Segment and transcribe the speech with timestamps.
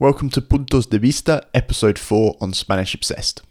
[0.00, 3.42] Welcome to Puntos de Vista, episode 4 on Spanish Obsessed.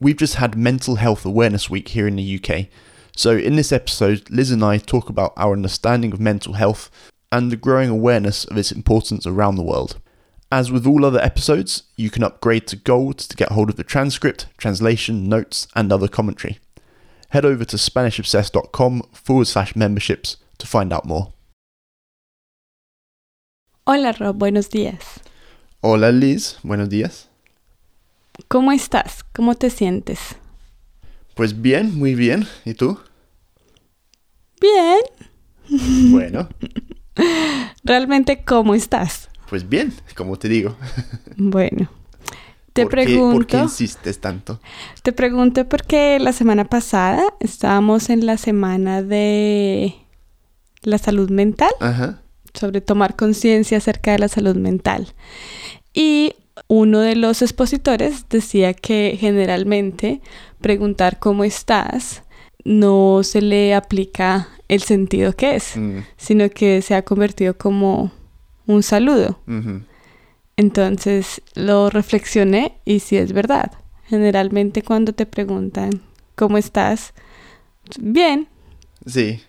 [0.00, 2.66] We've just had Mental Health Awareness Week here in the UK,
[3.14, 6.90] so in this episode, Liz and I talk about our understanding of mental health
[7.30, 10.00] and the growing awareness of its importance around the world.
[10.50, 13.84] As with all other episodes, you can upgrade to Gold to get hold of the
[13.84, 16.58] transcript, translation, notes, and other commentary.
[17.28, 21.32] Head over to SpanishObsessed.com forward slash memberships to find out more.
[23.86, 25.21] Hola Rob, buenos días.
[25.84, 27.28] Hola Liz, buenos días.
[28.48, 29.24] ¿Cómo estás?
[29.34, 30.20] ¿Cómo te sientes?
[31.34, 32.46] Pues bien, muy bien.
[32.64, 32.98] ¿Y tú?
[34.60, 35.00] Bien.
[36.12, 36.48] Bueno,
[37.84, 39.28] ¿Realmente cómo estás?
[39.48, 40.76] pues bien, como te digo.
[41.36, 41.88] Bueno.
[42.72, 44.60] Te ¿Por qué- pregunto, ¿Por qué insistes tanto?
[45.02, 49.94] te pregunto porque la semana pasada estábamos en la semana de
[50.82, 52.21] la salud mental, Ajá.
[52.54, 55.08] Sobre tomar conciencia acerca de la salud mental.
[55.94, 56.34] Y
[56.68, 60.20] uno de los expositores decía que generalmente
[60.60, 62.22] preguntar cómo estás
[62.64, 65.76] no se le aplica el sentido que es.
[65.76, 68.12] Mm, sino que se ha convertido como
[68.66, 69.38] un saludo.
[70.56, 73.72] Entonces lo reflexioné y sí es verdad.
[74.06, 76.02] Generalmente cuando te preguntan
[76.36, 77.14] cómo estás,
[77.98, 78.48] bien,
[79.06, 79.40] Sí.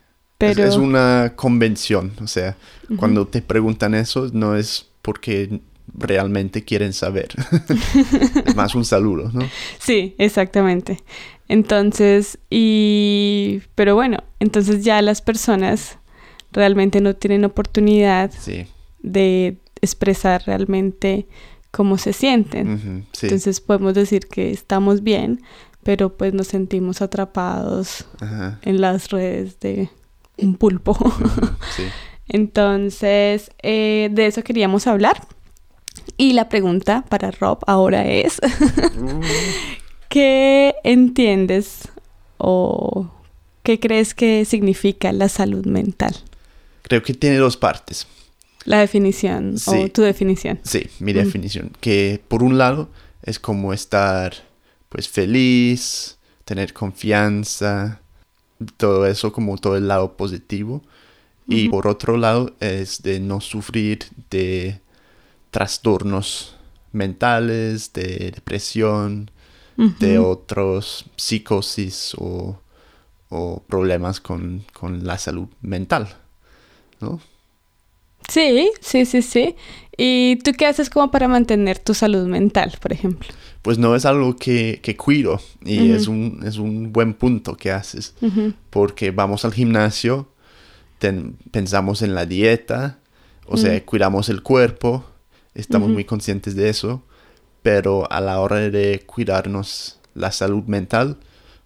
[0.44, 2.56] Es- pero Es, una convención, o sea,
[2.98, 5.62] cuando te preguntan eso no es porque
[5.96, 7.30] realmente quieren saber.
[8.46, 9.42] es más un saludo, ¿no?
[9.80, 11.00] sí, exactamente.
[11.50, 15.98] Entonces, y pero bueno, entonces ya las personas
[16.52, 18.66] realmente no tienen oportunidad Sí.
[19.02, 21.28] de expresar realmente
[21.72, 23.06] cómo se sienten.
[23.12, 23.26] sí.
[23.28, 25.42] Entonces podemos decir que estamos bien,
[25.84, 28.60] pero pues nos sentimos atrapados Ajá.
[28.64, 29.90] en las redes de
[30.38, 30.96] un pulpo.
[31.76, 31.84] sí.
[32.28, 35.28] Entonces, eh, de eso queríamos hablar.
[36.18, 38.40] Y la pregunta para Rob ahora es,
[40.10, 41.90] ¿qué entiendes
[42.38, 43.10] o
[43.64, 46.16] qué crees que significa la salud mental?
[46.84, 48.08] Creo que tiene dos partes.
[48.66, 49.72] La definición Sí.
[49.72, 50.60] o tu definición.
[50.64, 51.18] Sí, mi Mm.
[51.18, 51.72] definición.
[51.82, 52.90] Que por un lado
[53.24, 54.34] es como estar
[54.90, 58.00] pues feliz, tener confianza,
[58.78, 60.82] todo eso como todo el lado positivo.
[61.48, 64.80] Y por otro lado es de no sufrir de
[65.52, 66.56] trastornos
[66.94, 69.30] mentales, de depresión,
[69.76, 72.60] de otros psicosis o,
[73.30, 76.16] o problemas con, con la salud mental.
[77.02, 77.20] ¿no?
[78.30, 79.56] Sí, sí, sí, sí.
[79.98, 83.30] ¿Y tú qué haces como para mantener tu salud mental, por ejemplo?
[83.62, 87.72] Pues no es algo que, que cuido y es, un, es un buen punto que
[87.72, 88.14] haces.
[88.70, 90.28] Porque vamos al gimnasio,
[91.00, 93.00] ten- pensamos en la dieta,
[93.46, 95.06] o sea, cuidamos el cuerpo,
[95.54, 97.04] estamos muy conscientes de eso,
[97.62, 101.18] pero a la hora de cuidarnos la salud mental,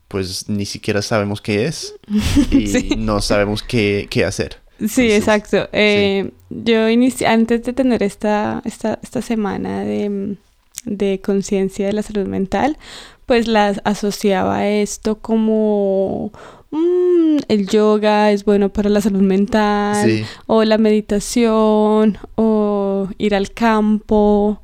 [0.07, 1.95] pues ni siquiera sabemos qué es
[2.51, 2.89] y Sí.
[2.97, 4.57] no sabemos qué, qué hacer.
[4.85, 5.67] Sí, exacto.
[5.71, 10.37] Eh, Yo inicié, antes de tener esta, esta, esta semana de, mm,
[10.85, 12.77] de conciencia de la salud mental,
[13.25, 16.31] pues la asociaba a esto como
[16.71, 23.35] mm, el yoga es bueno para la salud mental, Sí, o la meditación, o ir
[23.35, 24.61] al campo.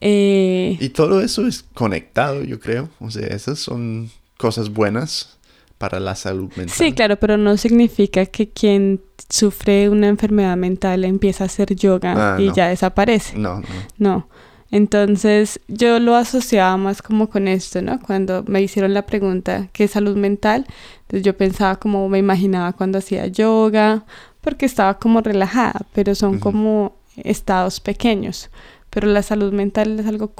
[0.00, 2.88] eh, y todo eso es conectado, yo creo.
[3.00, 5.35] O sea, esas son cosas buenas
[5.78, 6.70] para la salud mental.
[6.70, 12.34] Sí, claro, pero no significa que quien sufre una enfermedad mental empieza a hacer yoga
[12.36, 12.54] Ah, y no.
[12.54, 13.36] ya desaparece.
[13.38, 13.66] No, no.
[13.98, 14.28] No.
[14.70, 18.00] Entonces yo lo asociaba más como con esto, ¿no?
[18.00, 20.66] Cuando me hicieron la pregunta, ¿qué es salud mental?
[21.02, 24.04] Entonces yo pensaba como me imaginaba cuando hacía yoga,
[24.40, 26.40] porque estaba como relajada, pero son Ujú.
[26.40, 28.50] como estados pequeños.
[28.90, 30.32] Pero la salud mental es algo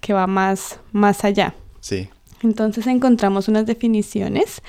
[0.00, 1.54] que va más, más allá.
[1.80, 2.08] Sí.
[2.42, 4.62] Entonces encontramos unas definiciones,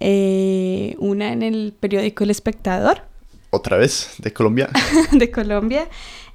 [0.00, 3.02] eh, una en el periódico El Espectador,
[3.50, 4.68] Otra vez, de Colombia.
[5.12, 5.88] de Colombia.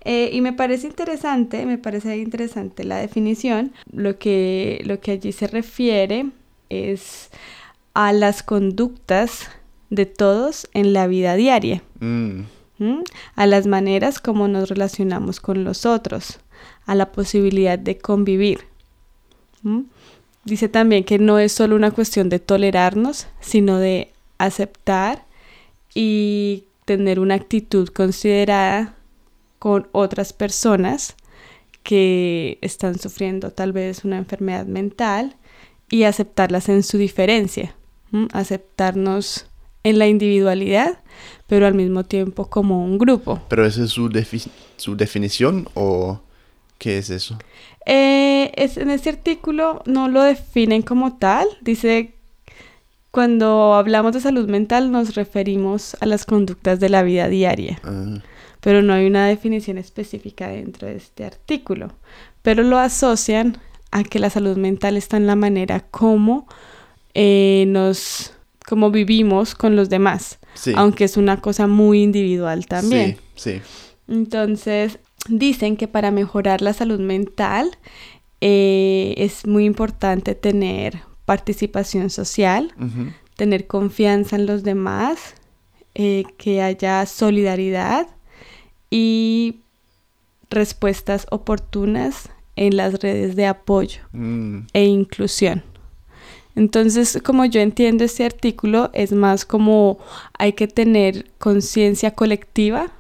[0.04, 3.74] Eh, y me parece interesante, me parece interesante la definición.
[3.92, 6.26] Lo que, lo que allí se refiere
[6.70, 7.30] es
[7.94, 9.50] a las conductas
[9.92, 12.46] de todos en la vida diaria, Mm,
[12.80, 13.04] ¿m?
[13.36, 16.40] a las maneras como nos relacionamos con los otros,
[16.88, 18.62] a la posibilidad de convivir.
[19.64, 19.84] ¿m?
[20.44, 25.26] Dice también que no es solo una cuestión de tolerarnos, sino de aceptar
[25.94, 28.96] y tener una actitud considerada
[29.60, 31.16] con otras personas
[31.84, 35.36] que están sufriendo tal vez una enfermedad mental
[35.90, 37.76] y aceptarlas en su diferencia,
[38.34, 39.46] aceptarnos
[39.84, 41.00] en la individualidad,
[41.48, 43.42] pero al mismo tiempo como un grupo.
[43.48, 46.22] ¿Pero esa es su, defi- su definición o
[46.78, 47.38] ¿Qué es eso?
[47.86, 51.48] Eh, es, en este artículo no lo definen como tal.
[51.62, 52.14] Dice,
[53.12, 57.80] cuando hablamos de salud mental nos referimos a las conductas de la vida diaria.
[57.84, 58.20] Ah,
[58.62, 61.94] pero no hay una definición específica dentro de este artículo.
[62.42, 63.58] Pero lo asocian
[63.92, 66.48] a que la salud mental está en la manera como
[67.14, 68.34] eh, nos,
[68.66, 70.74] como vivimos con los demás, sí.
[70.76, 73.18] aunque es una cosa muy individual también.
[73.36, 73.62] Sí, sí.
[74.08, 77.78] Entonces, dicen que para mejorar la salud mental
[78.42, 82.74] eh, es muy importante tener participación social,
[83.36, 85.36] tener confianza en los demás,
[85.94, 88.08] eh, que haya solidaridad
[88.90, 89.60] y
[90.50, 95.64] respuestas oportunas en las redes de apoyo Mm, e inclusión.
[96.56, 100.00] Entonces, como yo entiendo este artículo, es más como
[100.38, 102.92] hay que tener conciencia colectiva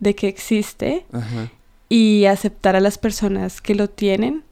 [0.00, 1.50] de que existe ajá.
[1.96, 4.42] Y aceptar a las personas que lo tienen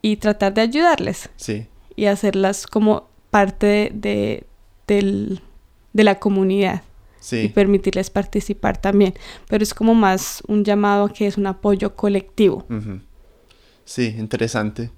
[0.00, 1.66] y tratar de ayudarles Sí,
[1.96, 4.46] y hacerlas como parte de, de-
[4.86, 5.40] del-
[5.92, 6.82] de la comunidad
[7.20, 7.48] y sí.
[7.54, 9.12] permitirles participar también.
[9.48, 12.64] Pero es como más un llamado a que es un apoyo colectivo.
[13.84, 14.90] Sí, interesante.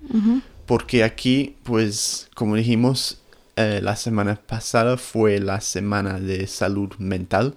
[0.67, 3.21] Porque aquí, pues, como dijimos,
[3.57, 7.55] eh, la semana pasada fue la semana de salud mental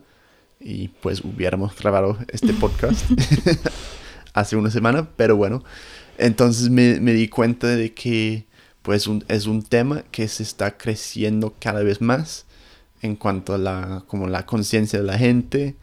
[0.59, 3.05] y pues hubiéramos grabado este podcast
[4.39, 5.63] hace una semana, pero bueno,
[6.17, 8.45] entonces me, me di cuenta de que
[8.81, 12.45] pues un- es un tema que se está creciendo cada vez más
[13.01, 15.75] en cuanto a la, como la conciencia de la gente,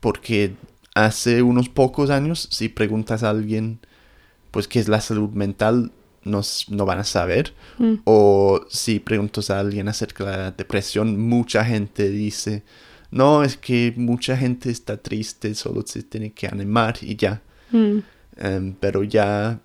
[0.00, 0.54] porque
[0.94, 3.80] hace unos pocos años, si preguntas a alguien,
[4.50, 5.92] pues, qué es la salud mental,
[6.24, 7.54] no, no van a saber.
[7.78, 7.94] Mm.
[8.04, 12.62] O si preguntas a alguien acerca de la depresión, mucha gente dice,
[13.10, 17.42] no, es que mucha gente está triste, solo se tiene que animar y ya.
[17.72, 17.98] Mm.
[18.36, 19.58] Em, pero ya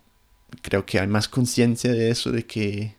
[0.61, 2.95] creo que hay más conciencia de eso, de que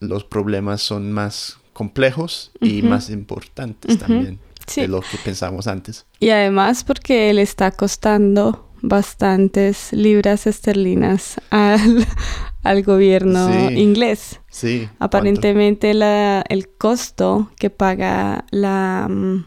[0.00, 4.82] los problemas son más complejos y más importantes también Sí.
[4.82, 6.06] de lo que pensábamos antes.
[6.20, 12.06] Y además porque le está costando bastantes libras esterlinas al,
[12.62, 13.74] al gobierno Sí.
[13.74, 14.40] inglés.
[14.50, 14.88] Sí.
[14.98, 19.46] Aparentemente la, el costo que paga la mm,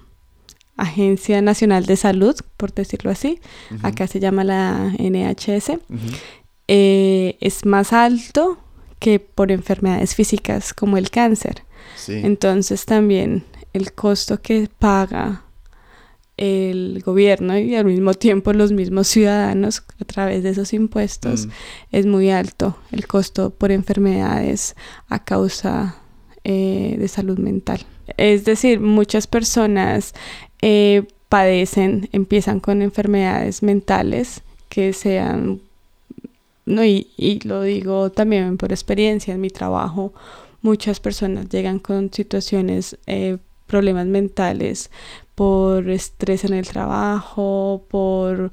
[0.77, 3.39] Agencia Nacional de Salud, por decirlo así,
[3.81, 5.79] acá se llama la NHS,
[6.67, 8.57] eh, es más alto
[8.99, 11.63] que por enfermedades físicas como el cáncer.
[11.95, 12.13] Sí.
[12.23, 15.45] Entonces también el costo que paga
[16.37, 21.49] el gobierno y al mismo tiempo los mismos ciudadanos a través de esos impuestos Mm,
[21.91, 24.75] es muy alto el costo por enfermedades
[25.07, 25.95] a causa
[26.43, 27.85] eh, de salud mental.
[28.17, 30.13] Es decir, muchas personas
[30.61, 35.61] eh, padecen, empiezan con enfermedades mentales que sean,
[36.65, 40.13] no, y, y lo digo también por experiencia en mi trabajo,
[40.61, 43.37] muchas personas llegan con situaciones, eh,
[43.67, 44.89] problemas mentales
[45.35, 48.51] por estrés en el trabajo, por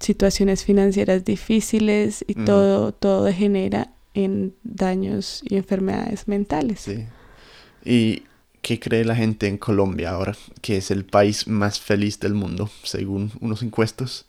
[0.00, 6.80] situaciones financieras difíciles y todo, todo degenera en daños y enfermedades mentales.
[6.80, 7.04] Sí.
[7.84, 8.22] ¿Y
[8.64, 10.34] qué cree la gente en Colombia ahora?
[10.62, 14.24] Que es el país más feliz del mundo, según unos encuestos.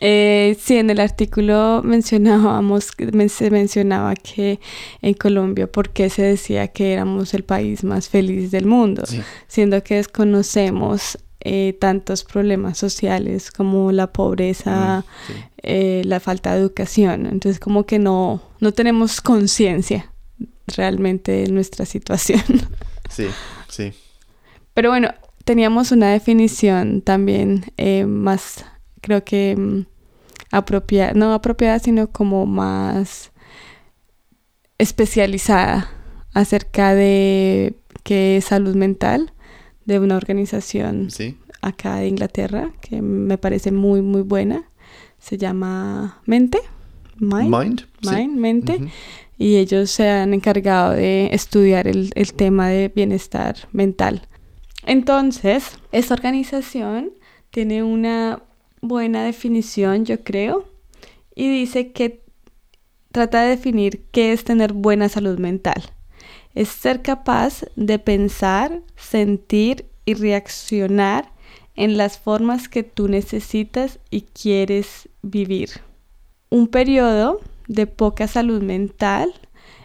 [0.00, 4.58] Eh, sí, en el artículo mencionábamos, men- se mencionaba que
[5.02, 9.04] en Colombia, ¿por qué se decía que éramos el país más feliz del mundo?
[9.06, 9.20] Sí.
[9.46, 15.32] Siendo que desconocemos eh, tantos problemas sociales como la pobreza, Mm, sí.
[15.62, 17.26] eh, la falta de educación.
[17.26, 20.10] Entonces, como que no, no tenemos conciencia
[20.66, 22.42] realmente de nuestra situación.
[23.14, 23.26] Sí,
[23.68, 23.92] sí.
[24.74, 25.08] Pero bueno,
[25.44, 28.64] teníamos una definición también eh, más,
[29.00, 29.86] creo que mm,
[30.50, 33.30] apropiada, no apropiada, sino como más
[34.78, 35.90] especializada
[36.32, 39.32] acerca de qué es salud mental
[39.84, 41.36] de una organización Sí.
[41.62, 44.64] acá de Inglaterra que me parece muy, muy buena.
[45.18, 46.58] Se llama Mente,
[47.18, 47.86] Mind, Mind.
[48.02, 48.28] sí.
[48.28, 48.80] Mente.
[49.38, 54.28] Y ellos se han encargado de estudiar el, el tema de bienestar mental.
[54.86, 57.12] Entonces, esta organización
[57.50, 58.42] tiene una
[58.80, 60.66] buena definición, yo creo,
[61.34, 62.22] y dice que
[63.12, 65.82] trata de definir qué es tener buena salud mental.
[66.54, 71.32] Es ser capaz de pensar, sentir y reaccionar
[71.76, 75.70] en las formas que tú necesitas y quieres vivir.
[76.50, 79.32] Un periodo de poca salud mental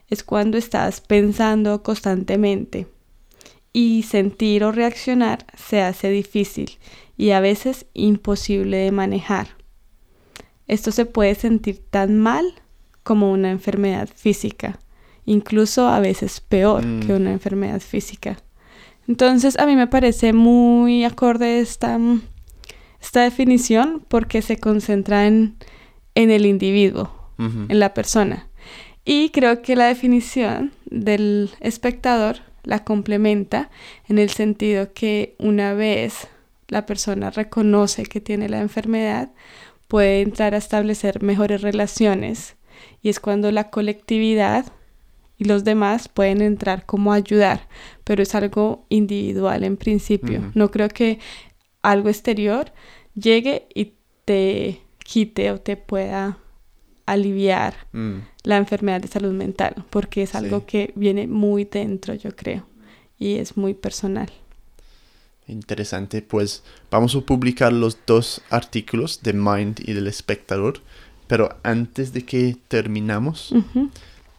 [0.09, 2.87] es cuando estás pensando constantemente
[3.73, 6.77] y sentir o reaccionar se hace difícil
[7.17, 9.49] y a veces imposible de manejar.
[10.67, 12.45] esto se puede sentir tan mal
[13.03, 14.79] como una enfermedad física,
[15.25, 16.99] incluso a veces peor Mm.
[16.99, 18.37] que una enfermedad física.
[19.07, 21.99] Entonces a mí me parece muy acorde esta,
[23.01, 25.55] esta definición porque se concentra en,
[26.13, 28.49] en el individuo, En la persona.
[29.05, 33.69] Y creo que la definición del espectador la complementa
[34.07, 36.27] en el sentido que una vez
[36.67, 39.31] la persona reconoce que tiene la enfermedad,
[39.87, 42.55] puede entrar a establecer mejores relaciones
[43.01, 44.65] y es cuando la colectividad
[45.37, 47.67] y los demás pueden entrar como ayudar,
[48.03, 50.51] pero es algo individual en principio.
[50.53, 51.19] No creo que
[51.81, 52.73] algo exterior
[53.15, 53.93] llegue y
[54.25, 56.37] te quite o te pueda
[57.11, 58.17] aliviar Mm.
[58.43, 60.65] la enfermedad de salud mental, porque es algo Sí.
[60.67, 62.65] que viene muy dentro, yo creo,
[63.17, 64.29] y es muy personal.
[65.47, 66.61] Interesante, pues
[66.91, 70.81] vamos a publicar los dos artículos de Mind y del espectador,
[71.27, 73.53] pero antes de que terminamos,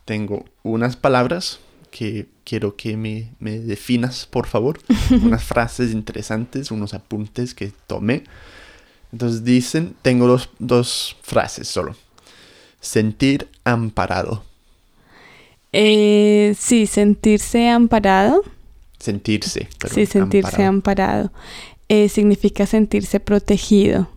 [0.04, 1.58] tengo unas palabras
[1.90, 4.78] que quiero que me, me definas, por favor,
[5.10, 8.22] unas frases interesantes, unos apuntes que tomé.
[9.12, 11.96] Entonces dicen, tengo dos, dos frases solo.
[12.80, 14.42] Sentir amparado,
[15.72, 18.42] Eh, sí, sentirse amparado,
[18.98, 19.68] sentirse.
[19.78, 20.68] perdón, sí, sentirse amparado.
[20.68, 21.32] amparado,
[21.88, 24.08] eh, significa sentirse protegido.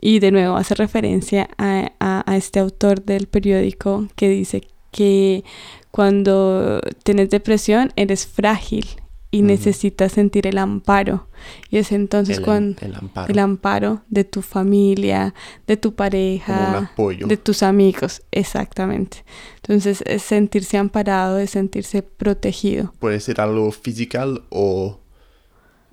[0.00, 5.44] Y de nuevo hace referencia a, a- a este autor del periódico que dice que
[5.90, 8.86] cuando tienes depresión eres frágil
[9.32, 11.26] y necesitas sentir el amparo.
[11.70, 15.34] Y es entonces El, cuando el amparo, el amparo de tu familia,
[15.66, 19.24] de tu pareja, de tus amigos, exactamente.
[19.56, 22.94] Entonces es sentirse amparado, es sentirse protegido.
[23.00, 24.18] Puede ser algo físico
[24.50, 25.00] o,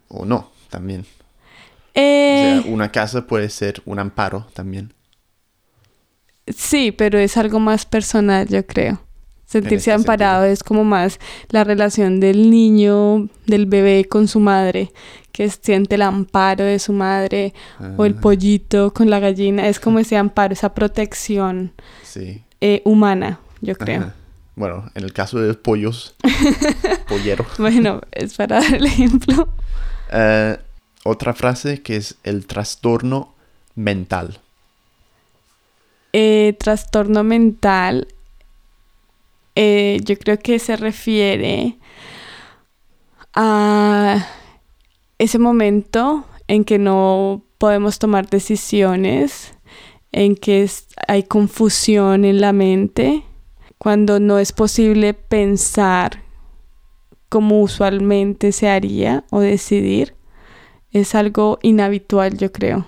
[0.10, 1.06] o no, también.
[1.96, 4.94] Eh, O sea, una casa puede ser un amparo también.
[6.48, 9.02] sí, pero es algo más personal, yo creo.
[9.50, 14.92] Sentirse este amparado es como más la relación del niño, del bebé con su madre,
[15.32, 17.54] que siente el amparo de su madre,
[17.98, 19.68] o el Ah, pollito con la gallina.
[19.68, 21.72] Es como ese amparo, esa protección
[22.04, 22.44] Sí.
[22.62, 24.02] eh, humana, yo creo.
[24.02, 24.16] Ajá.
[24.56, 26.14] Bueno, en el caso de los pollos,
[27.08, 27.46] pollero.
[27.58, 29.48] Bueno, es para dar el ejemplo.
[30.12, 30.58] Eh,
[31.06, 33.34] otra frase que es el trastorno
[33.76, 34.40] mental.
[36.14, 38.08] Eh, trastorno mental,
[39.62, 41.78] eh, yo creo que se refiere
[43.34, 44.26] a
[45.18, 49.54] ese momento en que no podemos tomar decisiones,
[50.14, 50.66] en que
[51.10, 53.24] hay confusión en la mente,
[53.78, 56.24] cuando no es posible pensar
[57.28, 60.16] como usualmente se haría o decidir.
[60.92, 62.88] Es algo inhabitual, yo creo,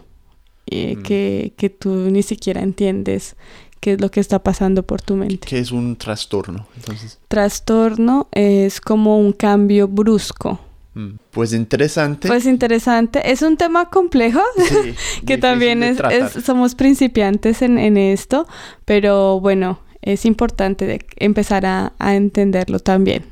[0.68, 1.04] eh, Mm.
[1.04, 3.36] que, que tú ni siquiera entiendes
[3.82, 5.46] qué es lo que está pasando por tu mente.
[5.48, 6.68] que es un trastorno?
[6.78, 10.60] Entonces, Trastorno es como un cambio brusco.
[10.94, 12.28] mm, pues interesante.
[12.30, 14.94] Pues interesante, es un tema complejo Sí,
[15.26, 15.98] que también es,
[16.46, 18.48] somos principiantes en, en esto,
[18.86, 23.26] pero bueno, es importante de empezar a, a entenderlo también.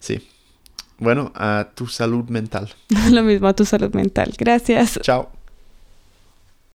[0.00, 0.20] Sí.
[0.98, 2.68] Bueno, a tu salud mental.
[3.10, 4.32] Lo mismo a tu salud mental.
[4.38, 4.98] Gracias.
[5.02, 5.31] Chao.